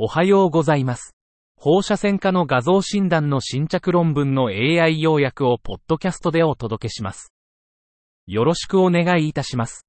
[0.00, 1.16] おはようございます。
[1.56, 7.32] 放射線科の画像診断の新着論文の AI 要約をポッドキャストでお届けします。
[8.28, 9.88] よろしくお願いいたします。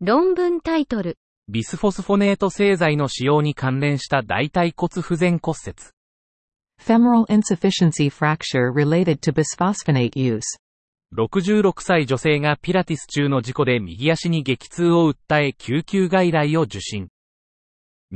[0.00, 1.16] 論文タイトル、
[1.48, 5.76] ビスフォスフォネート製剤の使用に関連した大腿骨不全骨折。
[6.82, 10.42] Femoral insufficiency fracture related to bisphosphonate use.
[11.16, 17.10] 66歳女性がピラティス中の事故で右足に激痛を訴え救急外来を受診。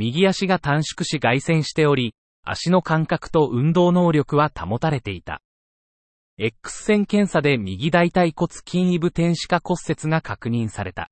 [0.00, 2.14] 右足が短縮し外旋しており、
[2.44, 5.42] 足の感覚と運動能力は保たれていた。
[6.38, 11.10] X 線検査で右大腿骨筋異部転視化骨折が確認された。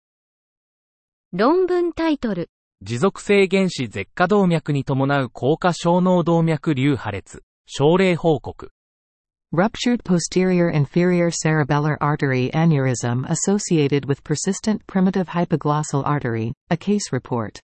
[1.33, 2.48] 論文タイトル、
[2.80, 8.71] 持続性原子舌下動脈に伴う高架小脳動脈瘤破裂、症例報告。
[9.52, 17.60] Ruptured posterior inferior cerebellar artery aneurysm associated with persistent primitive hypoglossal artery, a case report.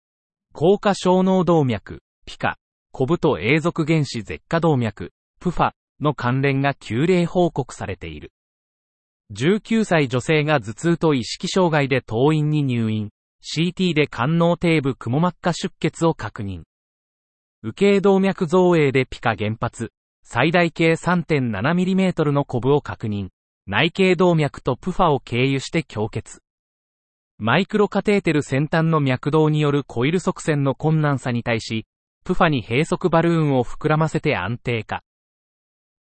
[0.55, 2.59] 高架小脳動脈、ピカ、
[2.93, 8.33] コブと永続原子舌下動脈、プファの関連が急例報告されている。
[9.35, 13.09] 19歳女性が頭痛と意識障害で当院に入院、
[13.43, 16.65] CT で肝脳底部雲膜下出血を確認。
[17.63, 19.91] 右頸動脈造影でピカ原発、
[20.23, 23.31] 最大径 3.7mm のコブを確認。
[23.67, 26.43] 内頸動脈とプファを経由して強血。
[27.45, 31.87] マイクロカテーテル先端の脈動によるコイル側線の困難さに対し、
[32.23, 35.03] プファに閉塞バルーンを膨らませて安定化。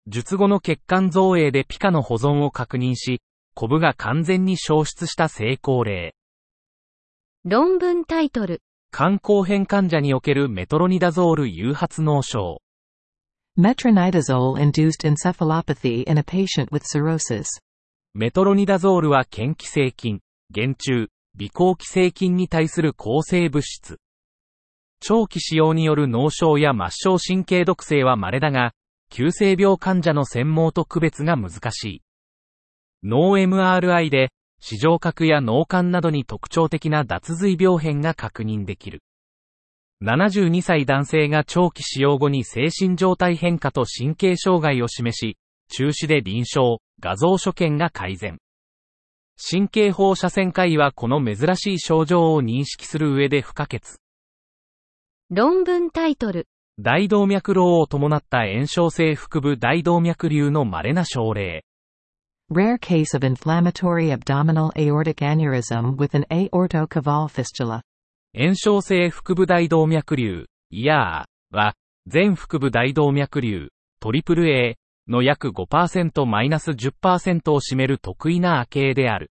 [0.06, 3.22] 術後の血管造影でピカの保存を確認し、
[3.56, 6.14] コブが完全に消失した成功例。
[7.44, 8.62] 論文タイトル、
[8.96, 12.62] 肝硬変患者におけるメトロニダゾール誘発脳症。
[13.58, 17.46] Metronidazole-induced encephalopathy in a patient with cirrhosis.
[18.14, 20.20] メトロニダゾールは嫌気性菌、
[20.54, 23.98] 原虫、微光気性菌に対する抗生物質。
[25.00, 28.72] 長期使用による脳症や末梢神経毒性は稀だが、
[29.10, 32.02] 急性病患者の専門と区別が難しい。
[33.02, 39.02] 脳 MRI で、視上核や脳幹などに特徴的な脱髄病変が確認できる。
[40.04, 45.36] 72歳男性が長期使用後に精神状態変化と神経障害を示し、
[45.68, 48.38] 中止で臨床、画像所見が改善。
[49.36, 53.80] 神経放射線科医はこの珍しい症状を認識する上で不可欠。
[55.30, 56.46] 論文タイトル、
[56.78, 61.64] 大動脈瘻を伴った炎症性腹部大動脈瘤の稀な症例。
[62.50, 67.82] Rare case of inflammatory abdominal aortic aneurysm with an aortocaval fistula.
[68.34, 71.74] 炎症性腹部大動脈瘤、イヤーは、
[72.06, 73.68] 全腹部大動脈瘤、
[74.00, 74.76] トリプル A
[75.08, 79.30] の約 5%-10% を占める得意な亜形である。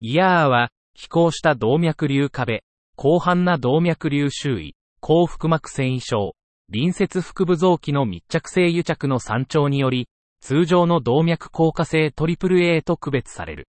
[0.00, 2.62] イヤーは、飛行した動脈瘤壁、
[2.98, 6.34] 広範な動脈瘤周囲、高腹膜繊維症、
[6.72, 10.08] 隣接腹部臓器の密着性癒着の山頂により、
[10.40, 13.68] 通常の動脈硬化性トリプル A と区別される。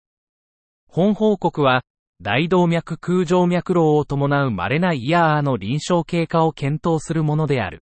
[0.89, 1.83] 本報告は、
[2.22, 7.83] 大動脈空静脈瘻を伴う稀なイヤーの臨床経過を検討するものである。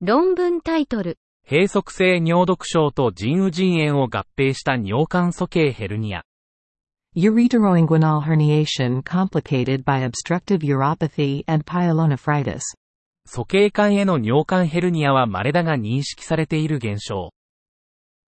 [0.00, 1.18] 論文タイトル、
[1.52, 6.22] 閉塞性尿毒症と腎盂腎炎を合併した尿管素形ヘルニア。
[7.14, 12.60] Ureteroinguinal herniation complicated by obstructive uropathy and pyelonephritis.
[13.26, 17.34] 素形管への尿管ヘルニアは稀だが認識されている現象。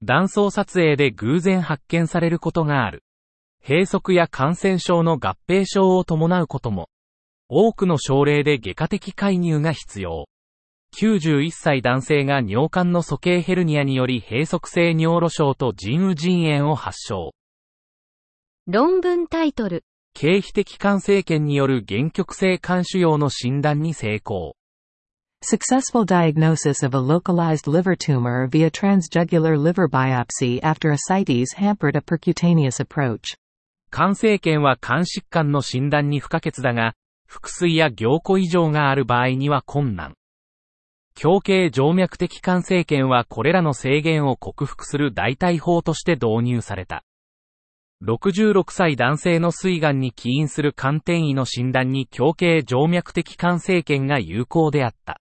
[0.02, 3.04] 断層撮影で偶然発見されることがある。
[3.64, 6.88] 閉塞や感染症の合併症を伴うことも。
[7.48, 10.26] 多くの症例で外科的介入が必要。
[10.94, 17.32] 91歳男性が尿管の素形ヘルニアにより閉塞性尿路症と腎盂腎炎を発症。
[18.66, 24.54] 論文タイトル、経皮的肝生検による原曲性肝腫瘍の診断に成功。
[25.42, 32.78] Successful diagnosis of a localized liver tumor via transjugular liver biopsy after ascites hampered a percutaneous
[32.78, 33.36] approach.
[33.90, 36.94] 肝生検は肝疾患の診断に不可欠だが、
[37.26, 40.14] 腹水や凝固異常がある場合には困難。
[41.20, 47.04] 胸径静脈的肝生検はこれらの制限を克服する代替法として導入された。
[48.04, 55.20] 66歳男性の膵がんに起因する肝転移の診断に胸径静脈的肝生検が有効であった。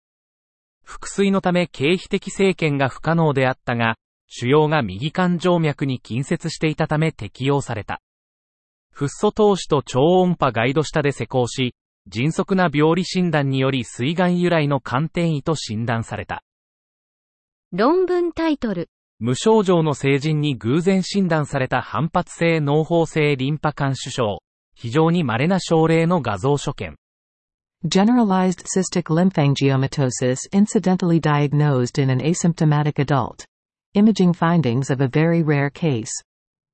[0.84, 3.96] 腹水のため経皮的生検が不可能であったが、
[4.28, 8.02] 腫瘍が右肝静脈に近接していたため適用された。
[8.90, 11.74] フッ素投資と超音波ガイド下で施工し、
[12.08, 16.42] 迅速な病理診断により膵がん由来の肝転移と診断された。
[17.72, 18.88] 論文タイトル、
[19.18, 24.42] 無症状の成人に偶然診断された反発性脳胞性リンパ管腫症。
[24.74, 26.96] 非常に稀な症例の画像所見。
[27.86, 33.46] Generalized cystic lymphangiomatosis incidentally diagnosed in an asymptomatic adult.
[33.94, 36.10] Imaging findings of a very rare case.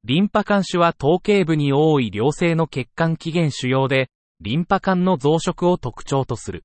[0.05, 4.11] リンパ管腫は頭頸部に多い良性の血管起源腫瘍で、
[4.45, 6.65] リンパ管の増殖を特徴とする。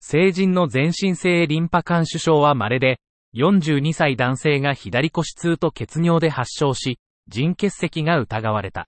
[0.00, 3.00] 成人の全身性リンパ管腫症は稀で、
[3.34, 8.86] 42歳男性が左腰痛と血尿で発症し、腎結石が疑われた。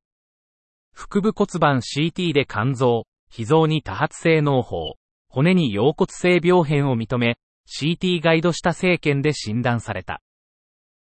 [0.92, 4.96] 腹部骨盤 CT で肝臓、脾臓に多発性脳胞、
[5.30, 10.20] 骨に腰骨性病変を認め、CT ガイドした生検で診断された。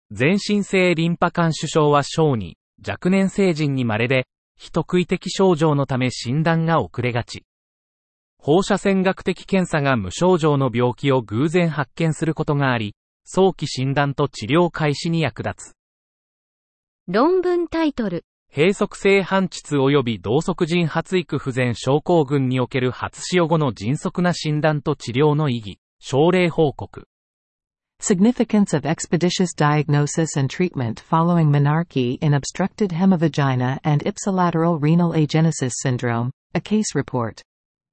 [0.09, 4.25] 全身性リンパ管腫症は小児、若年成人に稀で、
[4.60, 7.46] 非特異的症状のため診断が遅れがち。
[8.38, 15.76] 放射線学的検査が無症状の病気を偶然発見することがあり、早期診断と治療開始に役立つ。
[17.08, 18.26] 論文タイトル。
[18.54, 27.08] 閉塞性反膣及び同側腎発育不全症候群における初使用後の迅速な診断と治療の意義、症例報告。
[28.01, 36.31] Significance of expeditious diagnosis and treatment following menarche in obstructed hemivagina and ipsilateral renal agenesis syndrome,
[36.56, 37.42] a case report.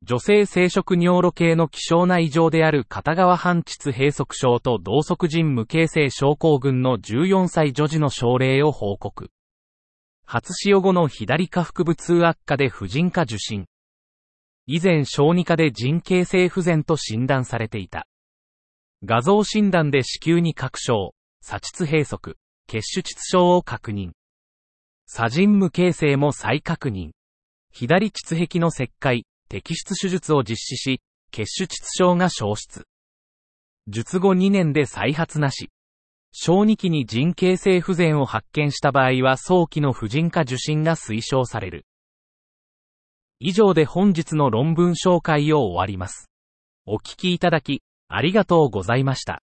[0.04, 9.30] 女性生殖尿路系の希少な異常である片側半膣閉塞症と同側腎無形成症候群の14歳女児の症例を報告。
[10.24, 13.66] 初使用後の左下腹部痛悪化で婦人科受診。
[14.66, 18.06] 以前小児科で腎形成不全と診断されていた。
[19.04, 22.34] 画像診断で子宮に確証、左膣閉塞、
[22.66, 24.12] 血腫膣症を確認。
[25.06, 27.10] 左腎無形成も再確認。
[27.70, 31.00] 左膣壁の切開、摘出手術を実施し、
[31.30, 32.86] 血腫膣症が消失。
[33.86, 35.68] 術後2年で再発なし。
[36.32, 41.86] 小児期に腎形成不全を発見した場合は早期の婦人科受診が推奨される。
[43.40, 46.30] 以上で本日の論文紹介を終わります。
[46.86, 49.42] お聞きいただき、ありがとうございました。